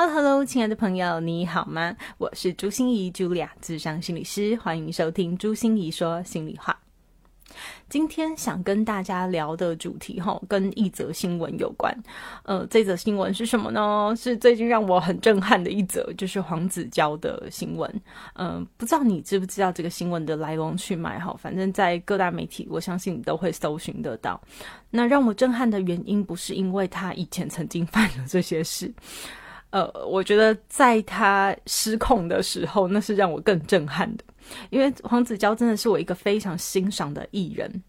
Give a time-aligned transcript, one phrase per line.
[0.00, 1.94] Hello，Hello，亲爱的朋友，你好吗？
[2.16, 6.74] 我是朱心怡，Julia，智商心理师，欢迎收听朱心怡说心里话。
[7.90, 11.94] 今天想跟大家聊的主题哈，跟一则新闻有关。
[12.44, 14.14] 呃，这则新闻是什么呢？
[14.16, 18.00] 是最近让我很震撼的一则，就是黄子佼的新闻。
[18.36, 21.36] 嗯，不知道你知不知道这个新闻的来龙去脉哈？
[21.38, 24.40] 反正在各大媒体，我相信你都会搜寻得到。
[24.88, 28.90] 那让我震撼的原因，不是因为他以前曾经犯了这些事。
[29.70, 34.24] 呃，我觉得在他失控的时候，那是让我更震撼的。
[34.70, 37.82] 因为黄子佼真的是我一个非常欣赏的艺人，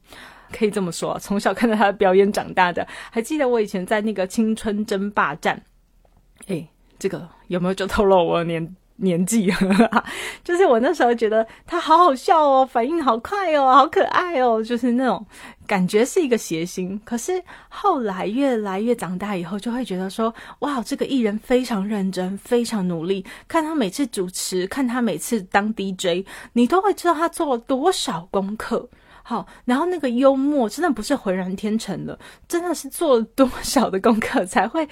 [0.51, 2.87] 可以这么说，从小看到他的表演长大的。
[3.09, 5.59] 还记得我以前在那个《青春争霸战》，
[6.47, 6.67] 诶，
[6.99, 8.75] 这个有没有就透露我年？
[8.97, 9.51] 年纪，
[10.43, 15.25] 就是我那时候觉得他好好笑哦，反应好快哦，好可爱哦，就是那种
[15.65, 16.99] 感觉是一个谐星。
[17.03, 23.25] 可是后来越来越长大以后，就会觉得说，哇，这个艺人非常认真，非常努力。
[23.47, 28.89] 看他每次主持，看他每次当 DJ，你都会知道他做了多少功课。
[29.23, 32.17] 好，然后那个幽默真的不是浑然天成的，
[32.47, 34.87] 真的是做了多少的功课才会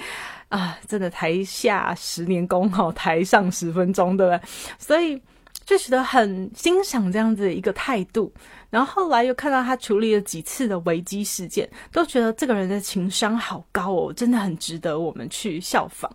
[0.49, 0.77] 啊！
[0.87, 4.41] 真的台下十年功，好，台上十分钟，对不对？
[4.77, 5.21] 所以
[5.65, 8.31] 就觉得很欣赏这样子一个态度。
[8.69, 16.11] 然后后来又看到他处理了几次的危机事件，都觉得这个人的情商好高哦，真的很值得我们去效仿。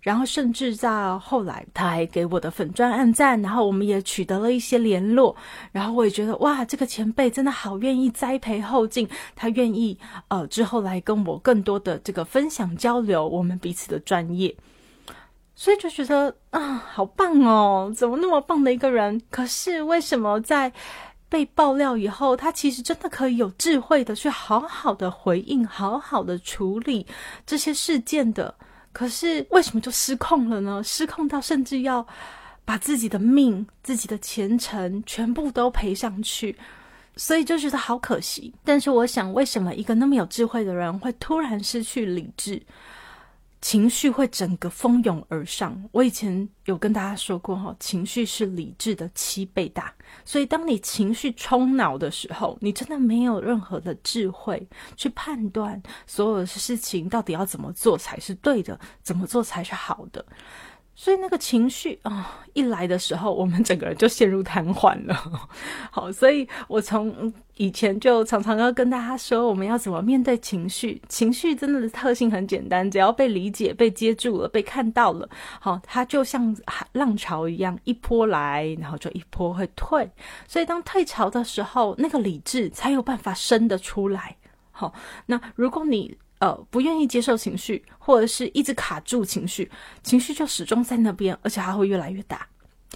[0.00, 5.36] 然后甚至在后来，他还给我的粉钻暗赞，然后我们也取得了一些联络。
[5.72, 14.56] 然后我也觉得，哇，这个前辈真的好愿意栽培后进，他愿意呃之后来跟我更多的这个分享交流我们彼此的专业，
[15.54, 19.20] 所以就觉得啊，好棒哦，怎么那么棒的一个人？
[19.30, 20.72] 可是为什么在
[21.28, 27.06] 被爆料以后，他其实真的可以有智慧的去好好的回应，好好的处理
[27.44, 28.54] 这些事件的？
[28.92, 30.82] 可是为什么就失控了呢？
[30.84, 32.06] 失控到甚至要
[32.64, 36.56] 把自己的命、自己的前程全部都赔上去，
[37.16, 38.52] 所以就觉得好可惜。
[38.64, 42.60] 但是我想，为什么一个那么有智慧的人会突然失去理智？
[43.60, 45.82] 情绪会整个蜂拥而上。
[45.92, 49.92] 我以前有跟大家说过哈，情绪是理智的七倍大。
[50.24, 54.66] 所以当你情绪冲脑的时候，你真的没有任何的智慧
[54.96, 60.24] 去判断所有的事情到底要怎么做才是对的，怎么做才是好的。
[61.00, 65.14] 所以那个情绪啊一来的时候，我们整个人就陷入瘫痪了。
[65.90, 71.00] 好，所以我从以前就常常要跟大家说，我们要怎么面对情绪。
[71.08, 75.26] 情绪真的特性很简单，只要被理解、被接住了、被看到了，
[75.58, 76.54] 好，它就像
[76.92, 80.06] 浪潮一样，一波来，然后就一波会退。
[80.46, 84.36] 所以当退潮的时候，那个理智才有办法生得出来。
[84.70, 84.92] 好，
[85.24, 86.18] 那如果你。
[86.40, 89.70] 呃，不愿意接受情绪，或者是一直卡住情绪，
[90.02, 92.46] 情绪就始终在那边，而且还会越来越大，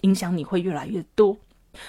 [0.01, 1.37] 影响你会越来越多。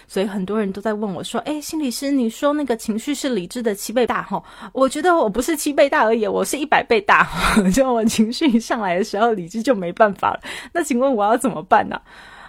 [0.08, 4.24] 所以很多人都在问我说：“哎，心理师，你说那个情绪是理智的七倍大？
[4.24, 4.44] 哈，
[4.74, 7.30] 我觉得我不是七倍大而已，我是一百倍大。
[7.72, 10.42] 就我情绪一上来的时候，理智就没办法了。
[10.74, 12.02] 那请问我要怎么办呢？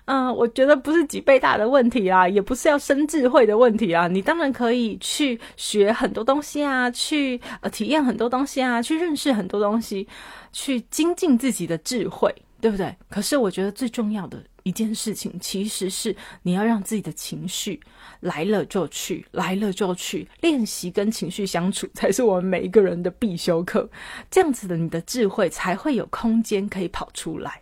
[0.07, 4.07] 嗯，我觉得不是几倍大的问题啊，也不是要生智慧的问题啊。
[4.07, 10.07] 你当然可以去学很多东西啊，去呃体验很多东西啊，去认识很多东西，
[10.53, 12.95] 去精进自己的智慧，对不对？
[13.11, 17.81] 可是我觉得最重要的一件事情，其实是你要让自己的情绪
[18.21, 23.91] 来了就去，来了就去，练习跟情绪相处，才是我们每一个人的必修课。
[24.31, 27.61] 这样子的，你的智慧才会有空间可以跑出来。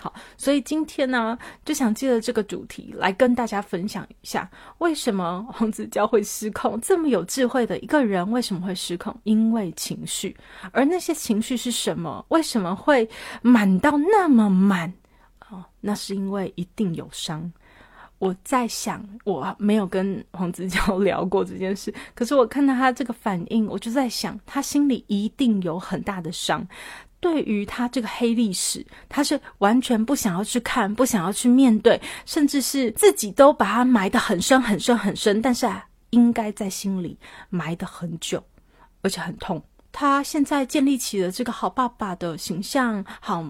[0.00, 6.80] 好，所以今天呢，就想借着这个主题来跟大家分享一下，为什么黄子佼会失控？
[6.80, 9.14] 这么有智慧的一个人，为什么会失控？
[9.24, 10.34] 因为情绪，
[10.72, 12.24] 而那些情绪是什么？
[12.28, 13.06] 为什么会
[13.42, 14.90] 满到那么满？
[15.50, 17.52] 哦，那是因为一定有伤。
[18.18, 26.66] 我在想，我没有跟黄子佼 聊过这件事，可是我看到他这个反应，我就在想，他心里一定有很大的伤。
[27.20, 37.18] 对于他这个黑历史，他是完全不想要去看，不想要去面对，甚至是自己都把它埋得很深很深很深，但是啊，应该在心里
[37.50, 38.42] 埋得很久，
[39.02, 39.62] 而且很痛。
[39.92, 43.44] 他现在建立起了这个好爸爸的形象，好。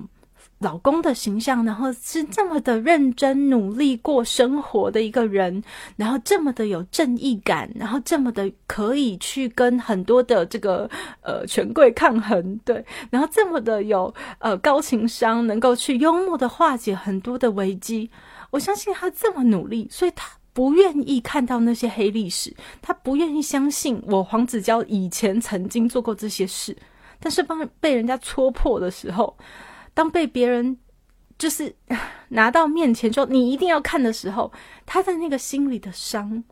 [0.60, 5.62] 老公的形象，然后是这么的认真努力过生活的一个人，
[5.96, 10.88] 然后这么的有正义感，然后这么的可以去跟很多的这个
[11.22, 18.10] 呃权贵抗衡，对，然后这么的有呃高情商，能够去幽默的化解很多的危机。
[18.50, 26.76] 我相信他这么努力，所以他不愿意看到那些黑历史，他不愿意相信我黄子佼以前曾经做过这些事，
[27.18, 29.34] 但是帮被人家戳破的时候。
[30.00, 30.79] 当被别人
[31.37, 31.76] 就是
[32.31, 34.50] 拿到面前说你一定要看的时候，
[34.87, 36.43] 他的那个心里的伤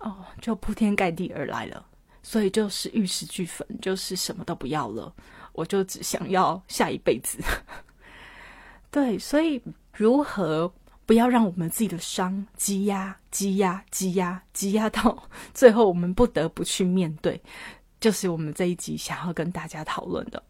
[0.00, 1.86] 哦，就铺天盖地而来了。
[2.24, 5.14] 所以就是玉石俱焚，就是什么都不要了，
[5.52, 7.38] 我就只想要下一辈子。
[8.90, 9.62] 对，所以
[9.92, 10.70] 如何
[11.06, 15.22] 不要让我们自己的伤积压、积压、积压、积压到
[15.54, 17.40] 最后，我们不得不去面对，
[18.00, 20.42] 就是我们这一集想要跟大家讨论的。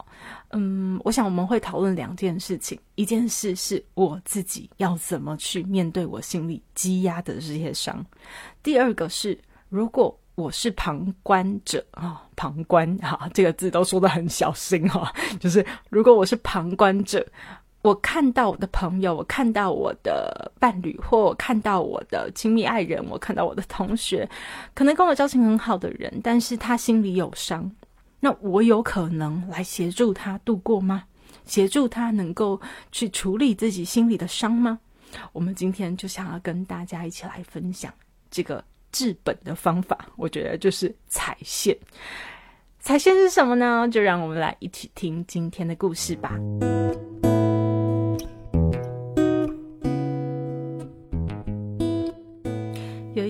[0.50, 8.05] 嗯，我想我们会讨论两件事情，一件事是我自己要怎么去面对我心里积压的这些伤，
[8.62, 17.27] 第二个是如果我是旁观者啊，旁观哈这个字都说的很小心哈，就是如果我是旁观者，
[17.82, 24.28] 我看到我的朋友，我看到我的伴侣，或我看到我的亲密爱人，我看到我的同学，
[24.75, 27.70] 可能跟我交情很好的人，但是他心里有伤。
[28.20, 31.04] 那我有可能来协助他度过吗？
[31.44, 32.60] 协助他能够
[32.90, 34.80] 去处理自己心里的伤吗？
[35.32, 37.90] 我们今天就想要跟大家一起来分享
[38.28, 39.96] 这个治本的方法。
[40.16, 41.75] 我觉得就是踩线。
[42.80, 43.88] 踩线是什么呢？
[43.88, 46.38] 就让我们来一起听今天的故事吧。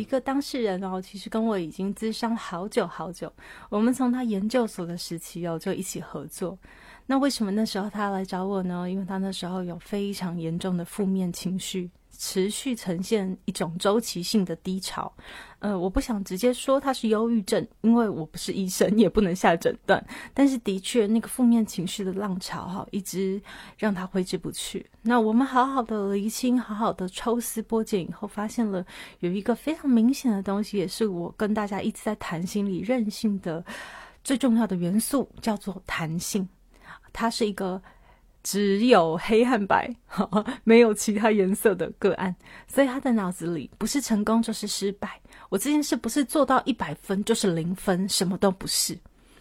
[0.08, 3.31] 一个当事人哦，其实跟我已经咨商好久好久。
[3.69, 6.58] 我们从他研究所的时期哦，就一起合作。
[7.10, 8.88] 那为什么那时候他来找我呢？
[8.88, 11.90] 因为他那时候有非常严重的负面情绪。
[12.20, 15.12] 持续呈现一种周期性的低潮，
[15.60, 20.05] 呃，我不想直接说他是忧郁症，因为我不是医生，也不能下诊断。
[20.34, 23.40] 但是的确，那个负面情绪的浪潮哈，一直
[23.76, 24.84] 让他挥之不去。
[25.02, 28.84] 那我们好好的厘清，好好的抽丝剥茧以后，发现了
[29.20, 33.64] 有一个非常明显的东西，也是我跟大家一直在谈心理韧性的
[34.25, 36.48] 最重要的元素，叫做弹性。
[37.12, 37.81] 它是一个。
[38.44, 39.94] 只有黑和白，
[40.65, 42.34] 没有其他颜色的个案，
[42.67, 45.20] 所以他的脑子里不是成功就是失败。
[45.50, 48.96] 我这件事不是做到一百分就是零分，什么都不是。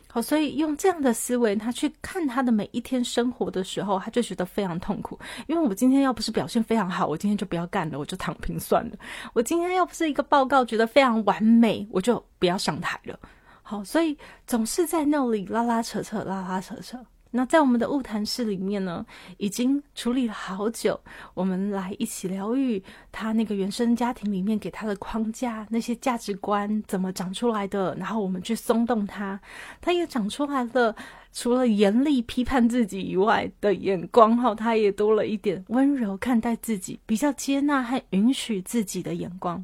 [0.09, 5.17] 好，所以用这样的思维，他去看他的每一天生活的时候，他就觉得非常痛苦。
[5.45, 8.97] 因为我今天要不是表现非常好，我今天就不要干了，我就躺平算了。
[9.31, 13.17] 我今天要不是一个报告觉得非常完美，我就不要上台了。
[13.61, 16.97] 好，所以总是在那里拉拉扯扯，拉拉扯扯。
[17.31, 19.05] 那在我们的物谈室里面呢，
[19.37, 20.99] 已经处理了好久。
[21.33, 22.81] 我们来一起疗愈
[23.11, 27.95] 他那个原生家庭里面给他的框架，那些价值观怎么长出来的？
[27.95, 29.39] 然后我们去松动他，
[29.81, 30.95] 他也长出来了。
[31.33, 39.63] 除了严厉批判自己以外的眼光，哈，他也多了一点温柔看待自己，比较接纳和允许自己的眼光。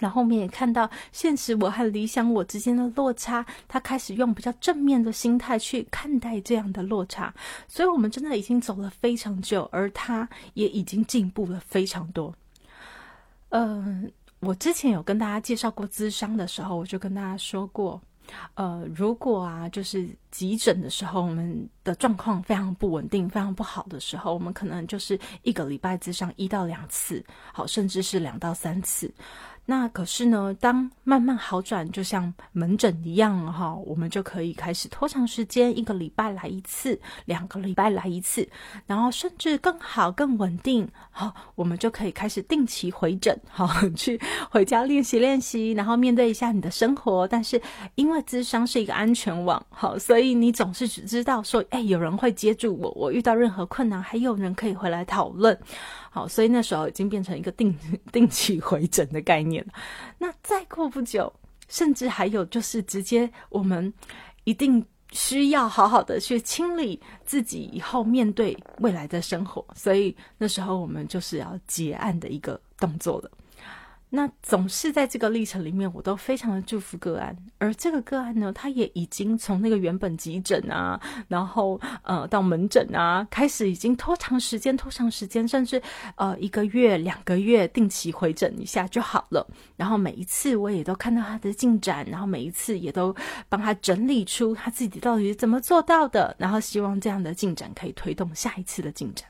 [0.00, 7.32] 然后我们也看到现实我和理想我之间的落差，他开始用比较正面的心态去看待这样的落差，
[7.68, 12.34] 所以我们真的已经走了非常久，而他也已经进步了非常多。
[13.50, 18.00] 嗯，我之前有跟大家介绍过咨商的时候，我就跟大家说过，
[18.54, 29.12] 呃，如果啊，就是急诊的时候，我们的状况非常不稳定、非常不好的时候，我们可能就是一个礼拜之上一到两次，好，甚至是两到三次。
[29.70, 38.48] 那可是呢，当慢慢好转，就像门诊一样哈，我们就可以开始拖长时间，一个礼拜来一次，两个礼拜来一次，
[38.84, 47.28] 然后甚至更好、更稳定，好，我们就可以开始定期回诊，好， 去回家练习练习，然后面对一下你的生活。
[47.28, 47.62] 但是
[47.94, 55.56] 因为智商是一个安全网，好，所以你总是只知道说，哎，有人会接住我，我遇到任何困难，还有人可以回来讨论。
[56.10, 57.74] 好，所以那时候已经变成一个定
[58.12, 59.64] 定期回诊的概念。
[60.18, 61.32] 那再过不久，
[61.68, 63.92] 甚至还有就是直接我们
[64.44, 69.64] 一定需要好好的去清理自己，以后面对未来的生活。
[69.74, 73.30] 所以那时候我们就是要结案的一个动作了。
[74.12, 85.80] 那总是在这个历程里面，我都非常的祝福个案，而这个个案呢，他也已经从那个原本急诊啊，然后呃到门诊啊，开始已经拖长时间、拖长时间，甚至
[86.16, 89.46] 呃一个月、两个月定期回诊一下就好了。
[89.76, 93.14] 然后每一次我也都看到他的进展，然后每一次也都
[93.48, 99.29] 帮他整理出他自己到底是怎么做到的，然后希望这样的进展可以推动下一次的进展。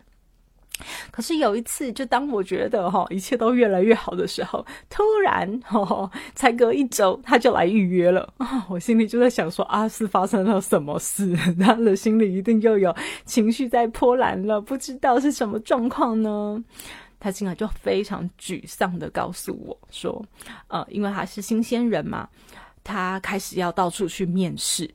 [1.11, 8.67] 可是有一次，就当我觉得哈一切都越来越好的时候，突然哈才隔一周，他就来预约了啊！
[8.71, 11.37] 我心里就在想说啊，是发生了什么事？
[11.61, 12.95] 他的心里一定又有
[13.25, 16.63] 情绪在波澜了，不知道是什么状况呢？
[17.19, 20.25] 他进来就非常沮丧的告诉我说，
[20.69, 22.27] 呃，因为他是新鲜人嘛，
[22.83, 24.91] 他开始要到处去面试。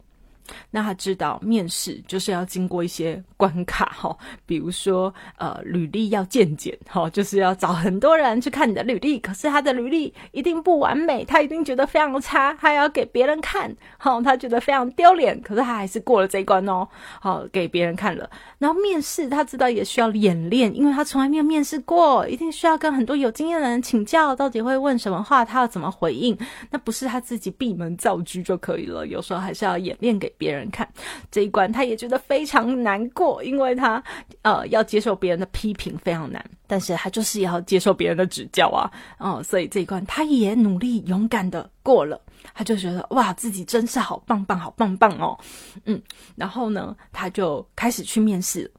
[0.72, 16.88] 那他知道面试就是要经过一些关卡哈， 比如说呃履历要见检哈，就是要找很多人去看你的履历，可是他的履历一定不完美，他一定觉得非常差，他要给别人看，好，他觉得非常丢脸，可是他还是过了这一关哦，
[17.20, 18.30] 好给别人看了。
[18.60, 26.38] 然后面试他知道也需要演练，因为他从来没有面试过，一定需要跟很多有经验的人请教，到底会问什么话，他要怎么回应，
[26.70, 30.35] 那不是他自己闭门造车就可以了，有时候还是要演练给。
[30.38, 30.88] 别人看。
[31.32, 34.04] 这一关，他也觉得非常难过，因为他
[34.42, 42.20] 呃要接受别人的批评非常难，但是他就是要接受别人的指教啊，哦，所以这一关他也努力勇敢的过了，
[42.54, 45.38] 他就觉得哇自己真是好棒棒好棒棒哦，
[45.86, 46.02] 嗯，
[46.36, 48.72] 然后呢他就开始去面试，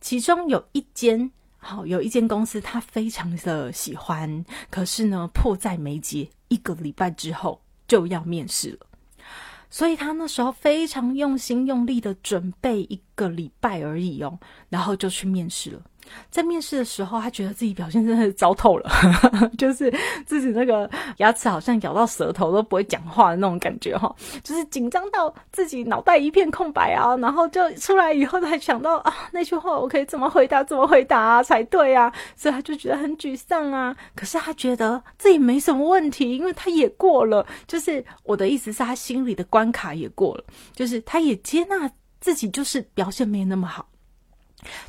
[0.00, 8.86] 其中有一间好有一间公司他非常的喜欢，可是呢迫在眉睫，一个礼拜之后就要面试了。
[9.72, 14.38] 所以他那时候非常用心用力的准备一个礼拜而已哦，
[14.68, 15.82] 然后就去面试了。
[16.30, 18.90] 在面试的时候，他觉得自己表现真的是糟透了，
[19.58, 19.92] 就是
[20.26, 20.88] 自己那个
[21.18, 33.94] 牙齿好像咬到舌头都不会讲话的那种感觉哈，就是紧张到自己脑袋一片空白啊，然后就出来以后才想到啊，那句话我可以怎么回答，怎么回答才对啊，所以他就觉得很沮丧啊。
[34.14, 41.90] 可是他觉得自己没什么问题，因为他也过了，就是我的意思是，他心里的关卡也过了，就是他也接纳
[42.20, 43.86] 自己，就是表现没那么好。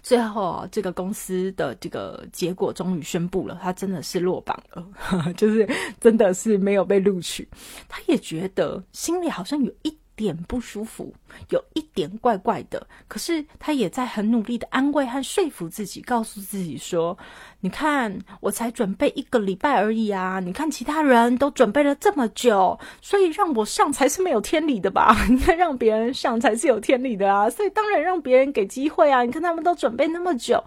[0.01, 5.67] 最后，这个公司的这个结果终于宣布了，他真的是落榜了， 就是
[5.99, 7.47] 真的是没有被录取。
[7.87, 11.13] 他也觉得心里好像有一点不舒服，
[11.49, 12.85] 有一点怪怪的。
[13.07, 17.17] 可是他也在很努力的安慰和说服自己，告诉自己说。
[17.59, 20.41] 你看，我才准备一个礼拜而已啊！
[20.41, 25.15] 你看其他人都准备了这么久，所以让我上才是没有天理的吧？
[25.31, 27.49] 你看让别人上才是有天理的啊！
[27.49, 29.23] 所以当然让别人给机会啊！
[29.23, 30.61] 你看他们都准备那么久，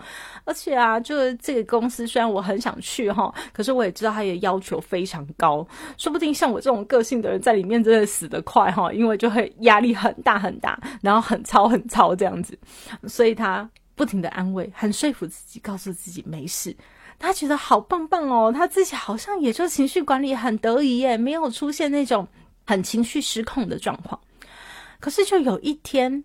[0.45, 5.67] 而且啊，就是这个公司虽然我很想去哈，可是我也知道他也要求非常高，
[5.99, 12.59] 说不定像我这种个性的人在里面真的死得快哈，因为就会压力很大很大，然后很操很操这样子，
[13.07, 13.71] 所以他。
[13.99, 16.77] 不停的安慰，很说服自己，告诉自己没事。
[17.19, 22.29] 他觉得好棒棒哦，他自己好像也就情绪管理很得意耶，没有出现那种
[22.67, 24.21] 很情绪失控的状况。
[25.01, 26.23] 可是就有一天，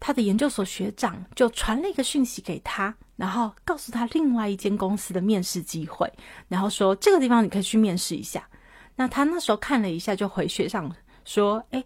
[0.00, 6.10] 他的研究所学长就传了一个讯息给他，然后告诉他另外一间公司的面试机会，
[6.48, 8.48] 然后说这个地方你可以去面试一下。
[8.96, 10.90] 那他那时候看了一下，就回学长
[11.26, 11.84] 说：“哎，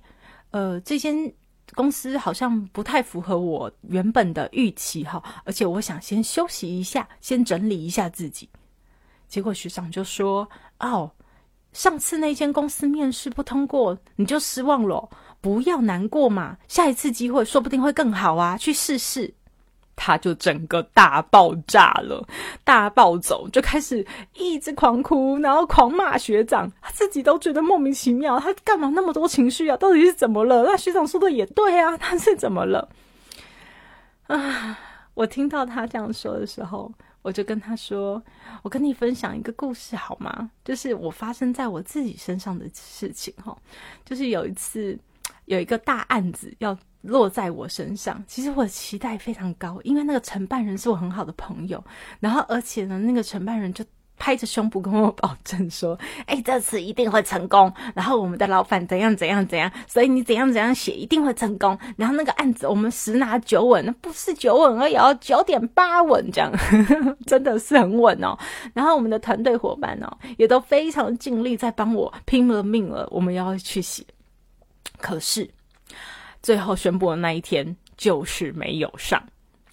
[0.51, 1.33] 呃，这间。”
[1.75, 8.49] 公司好像不太符合我原本的预期哈，而且我想先休息一下，先整理一下自己。
[9.29, 10.49] 结果学长就说
[10.81, 11.13] ：“哦，
[11.75, 15.11] 上次那间公司面试不通过，你就失望了，
[15.43, 19.35] 不要难过嘛，下一次机会说不定会更好啊，去试试。”
[19.99, 22.25] 他就整个大爆炸了，
[22.65, 29.77] 大暴走，就开始一直狂哭，然后狂骂学长，他自己都觉得莫名其妙，他干嘛那么多情绪啊？
[29.77, 30.63] 到底是怎么了？
[30.63, 32.89] 那学长说的也对啊， 他是怎么了？
[34.29, 34.79] 啊！
[35.15, 38.23] 我听到他这样说的时候，我就跟他说
[38.63, 40.49] ：“我跟你分享一个故事好吗？
[40.65, 43.57] 就是我发生在我自己身上的事情哈。
[44.05, 44.97] 就是有一次
[45.49, 51.83] 有一个大案子要。”落在我身上，其实我期待非常高，因为那个承办人是我很好的朋友，
[52.19, 53.85] 然后而且呢，那个承办人就
[54.19, 61.79] 拍着胸脯跟我保证说：“哎，这次一定会成功。”然后我们的老板怎样怎样怎样，所以你怎样怎样写一定会成功。
[61.97, 66.53] 然后那个案子我们十拿九稳，那不是九稳而已，要九点八稳，这样
[67.27, 68.37] 真的是很稳哦。
[68.75, 74.05] 然后我们的团队伙伴哦，也都非常尽力在帮我拼了命了，我们要去写，
[74.99, 75.51] 可是。
[76.43, 79.23] 最后宣布的那一天就是没有上。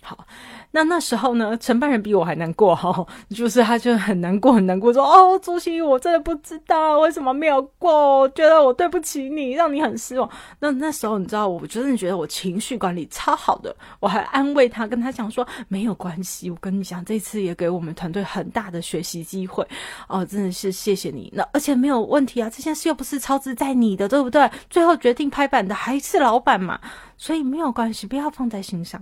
[0.01, 0.27] 好，
[0.75, 10.29] 那那时候呢，承办人比我还难过哈，就是他就很难过，很难过，说：“哦，朱熹，我真的不知道为什么没有过，觉得我对不起你，让你很失望。”
[10.60, 19.65] 那那时候你知道，我真的觉得我情绪管理超好的，我还安慰他，跟他讲说：“没有关系，我跟你讲，这次也给我们团队很大的学习机会
[20.10, 21.32] 哦，真的是谢谢你。
[21.34, 24.51] 那而且没有问题啊，这件事又不是超支在你的，对不对？
[24.70, 26.77] 最后决定拍板的还是老板嘛，
[27.15, 29.01] 所以没有关系，不要放在心上。”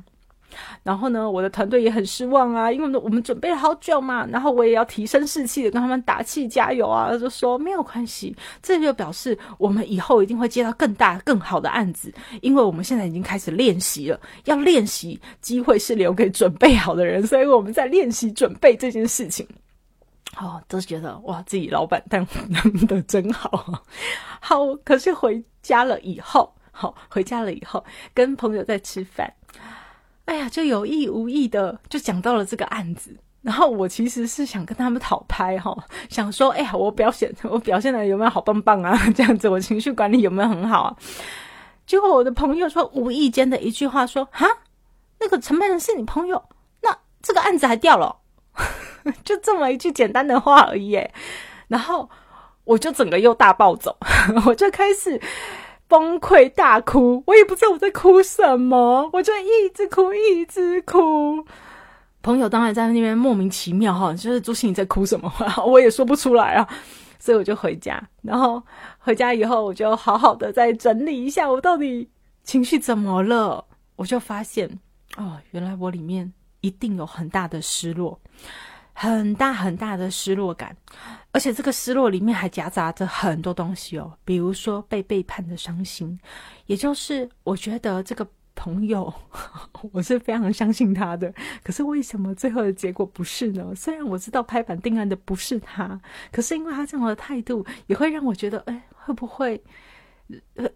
[0.84, 4.26] 然后呢，我的团队也很失望啊，因为我们准备了好久嘛。
[4.28, 14.20] 然后我也要提升士气的跟他们打气加油啊，就说没有关系，这就表示我们以后一定会接到更大更好的案子，因为我们现在已经开始练习了。
[14.46, 19.48] 要练习，机会是留给准备好的人，所以我们在练习准备这件事情。
[20.38, 22.26] 哦，都觉得哇，自己老板当
[22.88, 23.82] 的 真好，
[24.40, 24.76] 好。
[24.84, 27.84] 可是回家了以后，好，回家了以后
[28.14, 29.32] 跟朋友在吃饭。
[30.26, 35.76] 哎呀，就有意无意的就讲到了这个案子，然后我其实是想跟他们讨拍哈，
[36.10, 38.98] 想说，哎呀，我表现 我表现的有没有好棒棒啊？
[39.14, 40.96] 这样子，我情绪管理有没有很好啊？
[41.86, 44.48] 结果我的朋友说，无意间的一句话说，哈，
[45.20, 46.42] 那个承办人是你朋友，
[46.82, 48.16] 那这个案子还掉了，
[49.26, 50.98] 就这么一句简单的话而已，
[51.68, 52.10] 然后
[52.64, 53.98] 我就整个又大暴走，
[54.46, 55.22] 我就开始。
[55.94, 61.46] 崩溃大哭，我也不知道我在哭什么，我就一直哭，一直哭。
[62.24, 65.32] 朋友当然在那边莫名其妙哈，就是朱心你在哭什么？
[65.68, 66.68] 我也说不出来啊，
[67.20, 68.02] 所以我就回家。
[68.24, 68.64] 然后
[68.98, 72.10] 回家以后，我就好好的再整理一下，我到底
[72.44, 73.64] 情绪怎么了？
[73.96, 74.68] 我就发现
[75.18, 78.20] 哦，原来我里面一定有很大的失落。
[78.94, 80.76] 很大很大的失落感，
[81.32, 86.18] 而且这个失落里面还夹杂着很多东西哦，比如说被背叛的伤心，
[86.68, 88.26] 也就是我觉得这个
[88.56, 89.12] 朋友，
[89.92, 93.74] 我是非常相信他的，可是为什么最后的结果不是呢？
[93.76, 96.00] 虽然我知道拍板定案的不是他，
[96.32, 99.62] 可是因为他这样的态度，也会让我觉得，哎，会不会
[100.56, 100.70] 呃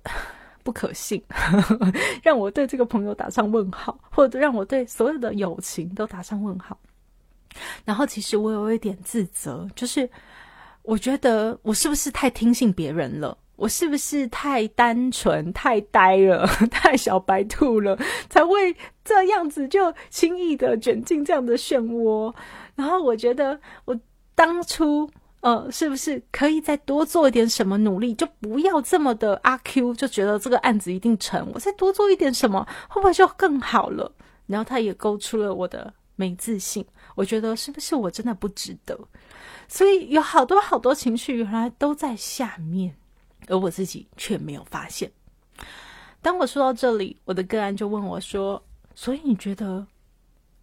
[0.64, 1.24] 不可信，
[2.24, 6.78] 让我对这个朋友打上问号，或者让我对所有的友情都打上问号。
[7.86, 10.10] 然后，其实我有一点自责，就是
[10.84, 13.38] 我觉得我是不是太听信别人了？
[13.56, 17.98] 我是不是太单纯、太呆了、 太小白兔了，
[18.30, 22.32] 才会这样子就轻易的卷进这样的漩涡？
[22.76, 24.00] 然后我觉得我
[24.36, 25.10] 当初
[25.42, 28.14] 呃，是不是可以再多做一点什么努力？
[28.14, 31.50] 就不要这么的阿 Q，就觉得这个案子一定成。
[31.56, 34.12] 我再多做一点什么，会不会就更好了？
[34.46, 36.86] 然后他也勾出了我的没自信。
[37.16, 39.00] 我觉得是不是我真的不值得？
[39.70, 42.94] 所以有好多好多情绪原来都在下面，
[43.48, 45.10] 而我自己却没有发现。
[46.22, 48.62] 当我说到这里，我的个案就问我说
[48.94, 49.88] ：“所以你觉得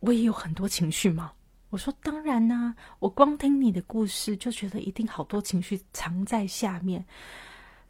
[0.01, 1.33] 我也有很多情绪吗？”
[1.71, 7.05] 我说：“当然啦，我光听你的故事就觉得一定好多情绪藏在下面，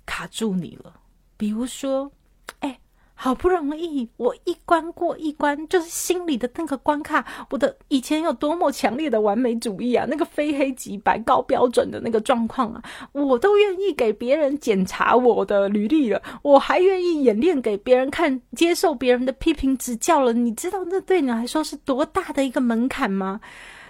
[0.07, 1.00] 卡住你了。
[1.37, 2.12] 比如说，
[2.61, 2.79] 哎。”
[3.24, 7.24] 好不容易，我一关过一关，就是心里的那个关卡。
[7.48, 12.82] 我的以前有多么强烈的完美主义啊，那个非黑即白、高标准的那个状况啊，
[13.12, 20.34] 我都愿意给别人检查我的履历了，我还愿意演练给别人看，接受别人的批评指教了。
[20.34, 23.40] 你知道那对你来说是多大的一个门槛吗？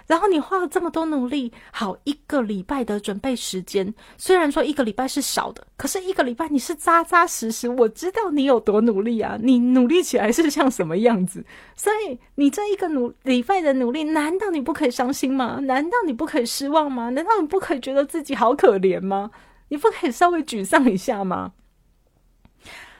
[0.07, 9.37] 然后你花了这么多努力，好一个礼拜的准备时间，虽然说一个礼拜是少的，可是一个礼拜你是扎扎实实，我知道你有多努力啊！
[9.41, 11.43] 你努力起来是像什么样子？
[11.75, 15.59] 所以你这一个努礼拜的努力，难道你不可以伤心吗？
[15.63, 17.09] 难道你不可以失望吗？
[17.09, 19.31] 难道你不可以觉得自己好可怜吗？
[19.69, 21.53] 你不可以稍微沮丧一下吗？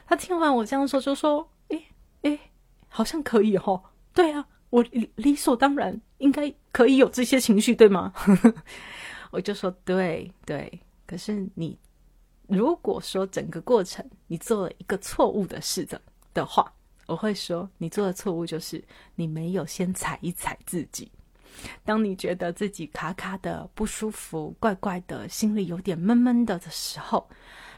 [0.08, 1.86] 他听完我这样说，就说：“诶
[2.24, 2.40] 诶，
[2.88, 3.84] 好像可以哦。
[4.14, 4.84] 对啊。”我
[5.16, 8.12] 理所当然应该可以有这些情绪，对吗？
[9.32, 10.82] 我就说对对。
[11.08, 11.80] 可是你
[12.48, 16.02] 如果说整个过程你做了一个错误的事的
[16.34, 16.74] 的话，
[17.06, 18.84] 我会说你做的错误就是
[19.16, 21.10] 你没有先踩一踩自己。
[21.86, 27.30] 当你觉得自己卡卡的不舒服、怪怪的，心里有点闷闷的的时候，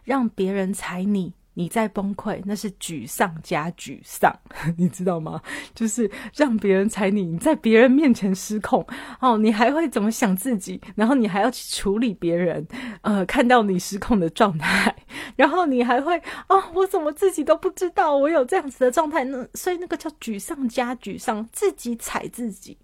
[0.03, 1.31] 让别人踩你。
[1.57, 4.31] 你在崩溃，那是沮丧加沮丧，
[4.77, 5.41] 你知道吗？
[5.73, 8.85] 就是让别人踩你，你在别人面前失控
[9.19, 10.79] 哦，你还会怎么想自己？
[10.95, 12.67] 然后你还要去处理别人，
[13.01, 14.95] 呃，看到你失控的状态，
[15.35, 16.15] 然后你还会
[16.47, 19.47] 哦，我怎么自己都不知道我有这样子的状态呢？
[19.55, 22.77] 所以那个叫沮丧加沮丧，自己踩自己，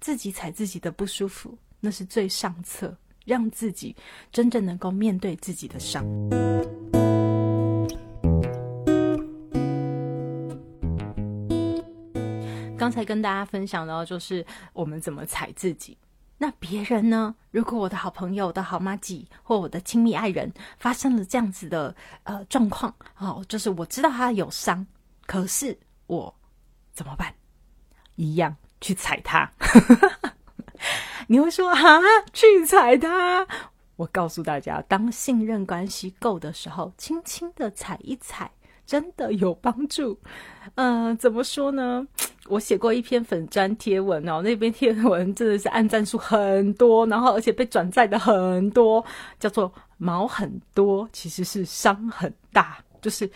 [0.00, 2.94] 自己踩自己的不舒服，那是最上策，
[3.24, 3.96] 让自己
[4.30, 6.04] 真正能够面对自己的伤。
[12.82, 15.96] 刚才跟大家分享到，就是我们怎么踩自己。
[16.36, 17.32] 那别人呢？
[17.52, 24.84] 如果我的好朋友、我的好妈吉或我的亲密爱人发生了这样子的呃状况，哦，就是我知道他有伤，
[25.26, 26.34] 可是我
[26.92, 27.32] 怎么办？
[28.16, 29.48] 一样去踩他。
[31.28, 32.00] 你会说啊，
[32.32, 33.46] 去踩他？
[33.94, 38.50] 我告诉大家，当信任关系够的时候，轻轻的踩一踩。
[38.86, 40.18] 真的有帮助，
[40.74, 42.06] 嗯，怎么说呢？
[42.48, 49.02] 我写过一篇粉砖贴文哦，那篇贴文真的是按赞数很多，然后而且被转载的很多，
[49.38, 53.30] 叫做“毛很多，其实是伤很大”，就是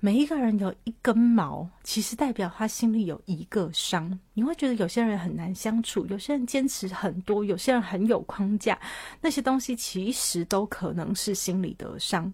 [0.00, 4.16] 每一个人有一根毛，其实代表他心里有一个伤。
[4.32, 8.78] 你会觉得有些人很难相处，有些人坚持很多，有些人很有框架，
[9.20, 12.32] 那些东西其实都可能是心里的伤。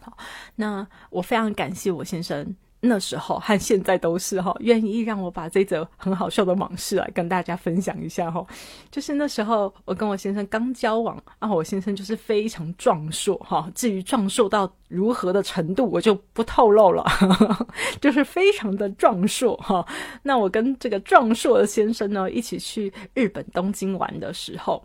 [0.00, 0.16] 好，
[0.56, 8.42] 那我非常感谢我先生那时候和现在都是哈，愿意让我把这则很好笑的往事来跟大家分享一下哈。
[8.90, 17.04] 就是那时候我跟我先生刚交往啊，我先生就是非常壮硕哈，至于壮硕到如何的程度，我就不透露了，
[18.00, 19.86] 就是非常的壮硕哈。
[20.22, 24.82] 那我跟这个壮硕的先生呢一起去日本东京玩的时候，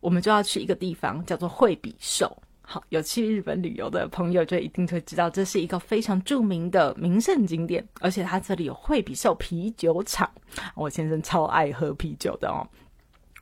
[0.00, 2.30] 我们就要去一个地方叫做惠比寿。
[2.62, 10.30] 好，有去日本旅游的朋友就一定会知道，这是一个非常著名的名胜景点，而且它这里有惠比寿啤酒厂。
[10.74, 12.66] 我先生超爱喝啤酒的哦，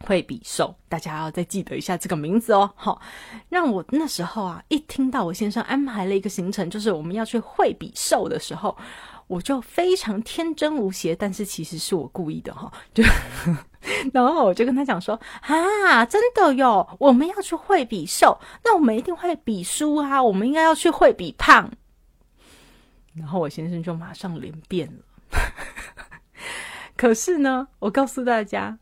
[0.01, 2.71] 惠比寿，大家要再记得一下这个名字哦。
[2.75, 3.01] 好，
[3.49, 8.77] 让我那时候啊，一听到我先生安排了一个行程，就是我们要去惠比寿的时候。
[9.27, 13.01] 我就非常天真无邪，但是其实是我故意的哈，就
[14.13, 21.71] 然后我就跟他讲说啊，真的哟，我们要去会比瘦，那我们一定会比输啊，我们应该要去会比胖。
[23.15, 25.03] 然后我先生就马上脸变了，
[26.97, 28.79] 可是呢，我告诉大家，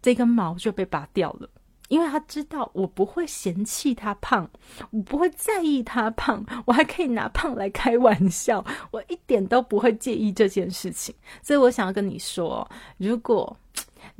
[0.00, 1.48] 这根毛就被拔掉了。
[1.88, 4.48] 因为他知道我不会嫌弃他胖，
[4.92, 11.12] 我不会在意他胖，我还可以拿胖来开玩笑，我一点都不会介意这件事情。
[11.42, 13.56] 所以我想要跟你说，如果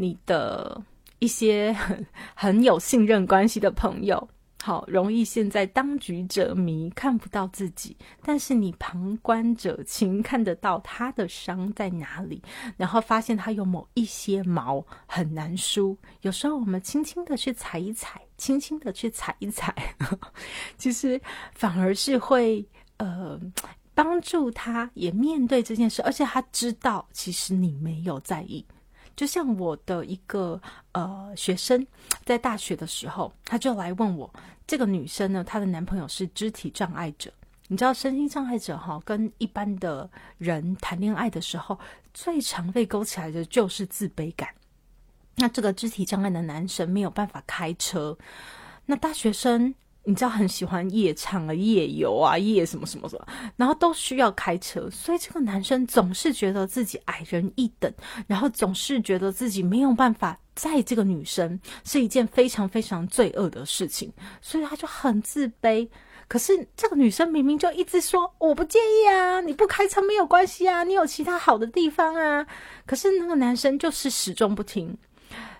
[0.01, 0.83] 你的
[1.19, 4.29] 一些很很有信任关系的朋友。
[4.63, 12.43] 好容易现在当局者迷，看不到自己，但是你旁观者清，看得到他的伤在哪里，
[12.77, 15.97] 然后发现他有某一些毛很难梳。
[16.21, 19.75] 有时候我们轻轻的去踩一踩，轻轻的去踩一踩，
[20.77, 21.19] 其实
[21.55, 22.63] 反而是会
[22.99, 23.41] 呃
[23.95, 28.63] 帮助他也面对这件事，而且他知道其实你没有在意。
[29.21, 30.59] 就像我的一个
[30.93, 31.87] 呃学生，
[32.25, 34.33] 在大学的时候，他就来问我，
[34.67, 37.31] 这个女生呢，她的男朋友是肢体障碍者。
[37.69, 41.79] 你知道，身心障碍者哈，跟一般的人谈恋爱的时候，
[42.15, 44.49] 最常被勾起来的就是自卑感。
[45.35, 48.17] 那这个肢体障碍的男生没有办法开车，
[48.87, 49.75] 那大学生。
[50.05, 57.93] 你知道很喜欢夜唱啊、夜游啊、夜什么什么什么，然后都需要开车，所以这个男生总是觉得自己矮人一等，
[58.27, 64.11] 然后总是觉得自己没有办法载这个女生，是一件非常非常罪恶的事情，
[64.41, 65.87] 所以他就很自卑。
[66.27, 72.47] 可是这个女生明明就一直说我不介意啊，你不开车没有关系啊，你有其他好的地方啊，
[72.87, 74.97] 可是那个男生就是始终不听。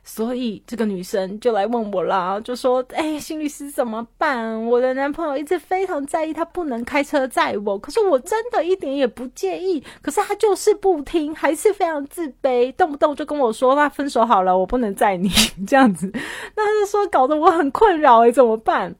[0.02, 4.64] 所以这个女生就来问我啦，就说：“哎，心律师怎么办？
[4.66, 7.78] 我的男朋友一直非常在意，他不能开车载我。
[7.78, 15.28] 可是我真的一点也不介意，可是他就是不听，还是非常自卑，动不动就跟我说：‘那分手好了，我不能载你。’
[15.66, 16.10] 这样子，
[16.56, 18.94] 那他就说搞得我很困扰，哎，怎么办？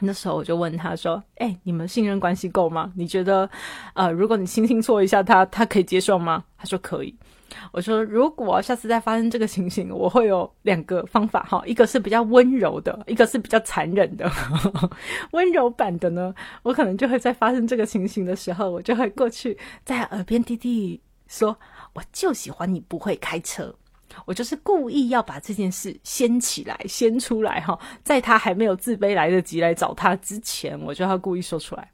[0.00, 2.92] 那时候我就问他说：“哎，你们信任关系够吗？
[2.96, 3.48] 你觉得，
[3.94, 7.16] 呃，如果你轻轻戳一下他，他可以接受吗？”他说可以。
[7.72, 14.30] 我说：“如果下次再发生这个情形，我会有两个方法哈，一个是比较温柔的，一个是比较残忍的。
[15.32, 21.56] 温柔版的呢，我可能就会在发生这个情形的时候，我就会过去在耳边滴滴说
[21.94, 23.74] ：‘我就喜欢你不会开车。’”
[24.24, 31.90] 我就是故意要把这件事掀起来、掀出来哈，在他还没有自卑来得及来找他之前，我就要故意说出来。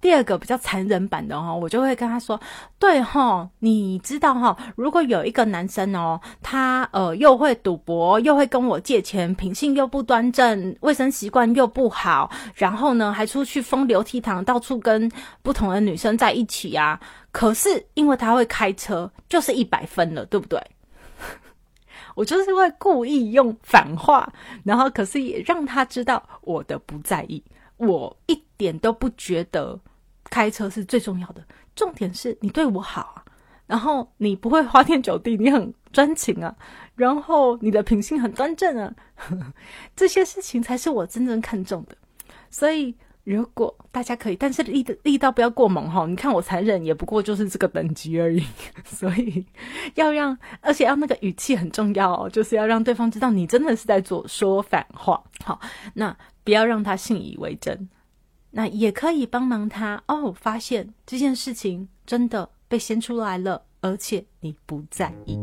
[0.00, 2.40] 第二个比较残忍版的哈，我就会跟他说
[2.80, 15.10] ：“对哈，你知道哈，如果有一个男生哦，他呃又会赌博，又会跟我借钱，品性又不端正，卫生习惯又不好，然后呢还出去风流倜傥，到处跟
[15.42, 16.98] 不同的女生在一起呀。
[17.30, 20.58] 可是因为他会开车，就是一百分了，对不对？”
[22.16, 24.26] 我就是会故意用反话，
[24.64, 27.42] 然后可是也让他知道我的不在意，
[27.76, 29.78] 我一点都不觉得
[30.30, 33.24] 开车是最重要的，重点是你对我好啊，
[33.66, 36.54] 然后你不会花天酒地，你很专情啊，
[36.94, 38.94] 然后你的品性很端正啊，
[39.94, 41.96] 这些事情才是我真正看重的，
[42.50, 42.94] 所以。
[43.22, 46.06] 如果大家可以，但是力力道不要过猛哈。
[46.06, 48.42] 你看我残忍，也不过就是这个等级而已。
[48.82, 49.44] 所以
[49.94, 55.22] 要让，而且要那个语气很重要哦，就是要让对方知道你真的是在做说反话。
[55.44, 55.60] 好，
[55.94, 57.88] 那不要让他信以为真。
[58.52, 65.38] 那也可以帮忙他哦，发现这件事情真的被掀出来了，而且你不在意。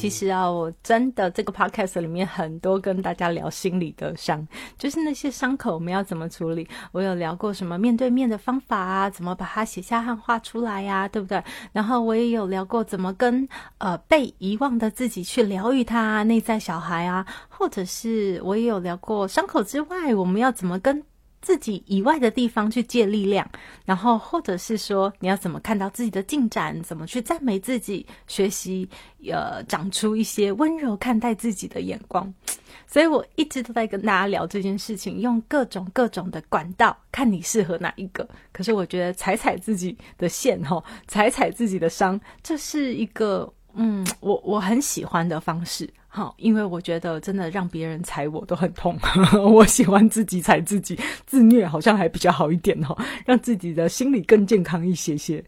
[0.00, 6.66] 其实啊，我真的这个 podcast 里面很多跟大家聊心理的伤，就是那些伤口我们要怎么处理。
[6.90, 11.44] 我有聊过什么面对面的方法啊，怎么把它写下和画出来呀，对不对？
[11.70, 21.04] 然后我也有聊过怎么跟呃被遗忘的自己去疗愈他内在小孩啊，或者是我也有聊过伤口之外，我们要怎么跟。
[21.40, 23.48] 自己以外的地方去借力量，
[23.84, 28.88] 然后或者是说你要怎么看到自己的进展，怎么去赞美自己，学习
[29.30, 32.32] 呃长出一些温柔看待自己的眼光。
[32.86, 38.28] 所以我一直都在跟大家聊这件事情，用各种各种的管道，看你适合哪一个。
[38.52, 45.88] 可是我觉得踩踩自己的线，哈， 踩踩自己的伤，这是一个嗯，我我很喜欢的方式。
[46.12, 48.98] 好，因为我觉得真的让别人踩我都很痛，
[49.54, 55.42] 我喜欢自己踩自己，自虐好像还比较好一点哦，让自己的心理更健康一些些。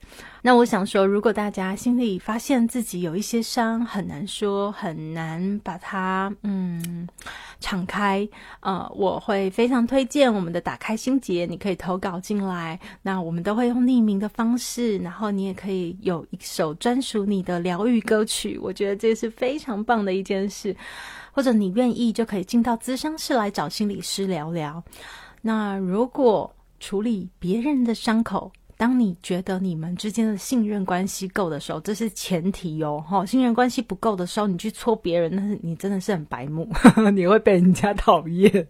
[0.45, 7.09] 那我想说，如果大家心里发现自己有一些伤，很难说，很难把它嗯
[7.61, 8.29] 敞开，
[8.59, 20.77] 呃，我会非常推荐我们的打开心结，你可以投稿进来，那我们都会用匿名的方式，然后你也可以有一首专属你的疗愈歌曲，我觉得这是非常棒的一件事，
[21.31, 24.83] 或者你愿意就可以进到咨商室来找心理师聊聊。
[25.41, 33.05] 那如果处理别人的伤口，当你觉得你们之间的信任关系够的时候，这是前提哦。
[33.07, 36.69] 哈，信任关系不够的时候，你去戳别人，那是你真的是很白目，
[37.15, 38.67] 你会被人家讨厌。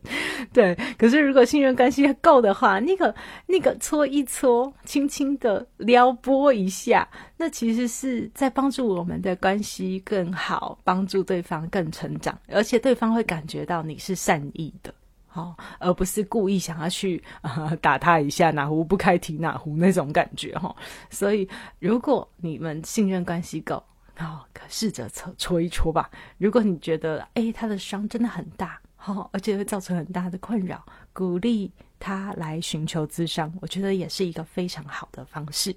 [0.53, 3.15] 对，可是如果信任关系够的话，那个
[3.47, 14.93] 那个搓一搓，轻轻的撩拨一下，那其实是在帮助我们的关系更好，帮助对方更成长，而且对方会感觉到你是善意的。
[15.35, 17.23] 好，而不是故意想要去
[17.81, 20.77] 打他一下，哪壶不开提哪壶那种感觉哈。
[21.09, 23.83] 所以，如果你们信任关系够，
[24.15, 26.11] 好，可试着搓搓一搓吧。
[26.37, 35.75] 如果你觉得，哎，他的伤真的很大，好，而且会造成很大的困扰，鼓励他来寻求咨商，我觉得也是一个非常好的方式。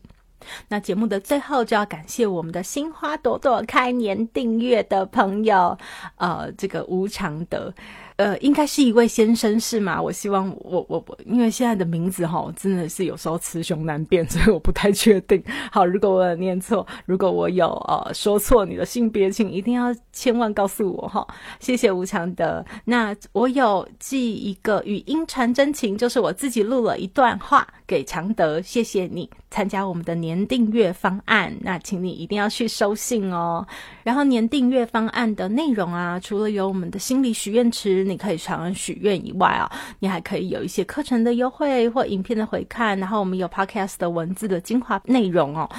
[0.68, 5.76] 那节目的最后就要感谢我们的新花朵朵开年订阅的朋友，
[6.18, 7.74] 呃，这个吴常德。
[8.18, 10.02] 呃，应该是一位先生是吗？
[10.02, 15.44] 我希望我我我，因为现在的名字哈，真的是有时候雌雄难辨， 所以我不太确定。
[15.70, 21.28] 好，如果我有念错，如果我有呃说错你的性别，请一定要千万告诉我哈。
[21.60, 22.64] 谢谢吴强德。
[22.86, 31.54] 那我有寄一个语音传真情，就是我自己录了一段话给常德，谢谢你参加我们的年订阅方案。
[31.60, 33.68] 那请你一定要去收信哦。
[34.04, 38.05] 然后年订阅方案的内容啊，除了有我们的心理许愿池。
[38.06, 45.70] 你可以常常许愿以外啊，你还可以有一些课程的优惠或影片的回看，然后我们有 podcast 的文字的精华内容哦。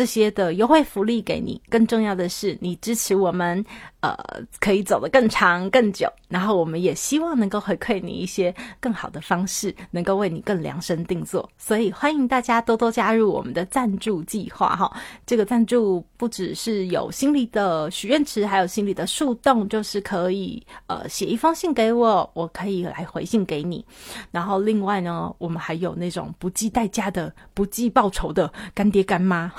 [0.00, 1.60] 这些的优惠福利给你。
[1.68, 3.62] 更重要的是，你支持我们，
[4.00, 4.16] 呃，
[4.58, 6.10] 可以走得更长更久。
[6.26, 11.46] 然后我们也希望能够回馈你一些更好的方式，能够为你更量身定做。
[11.58, 14.90] 所以欢迎大家多多加入我们的赞助计划哈。
[15.26, 23.84] 这个赞助不只是有心里的许愿池，还有心里的树洞，就是可以呃写一封信给我，我可以来回信给你。
[24.30, 29.52] 然后另外呢，我们还有那种不计代价的、不计报酬的干爹干妈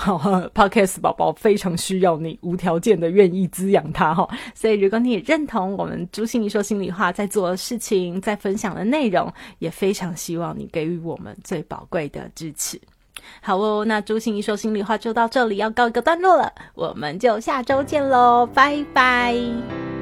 [0.54, 4.28] ，Podcast 宝宝非常需要你无条件的愿意滋养他哈。
[4.54, 12.80] 所以如果你也认同我们朱心怡说心里话在做的事情，在分享的内容，也非常希望你给予我们最宝贵的支持。
[13.40, 20.01] 好哦，那朱心怡说心里话就到这里要告一个段落了，我们就下周见喽，拜拜。